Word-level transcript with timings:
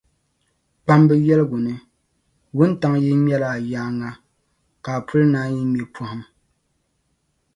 Kpamba 0.83 1.13
yɛligu 1.27 1.57
ni, 1.65 1.73
wuntaŋa 2.55 2.97
yi 3.05 3.11
ŋmɛla 3.19 3.47
a 3.55 3.57
nyaaŋa, 3.69 4.09
ka 4.83 4.91
a 4.99 5.05
puli 5.07 5.25
naanyi 5.33 5.61
ŋme 5.69 5.81
pɔhim. 5.93 6.23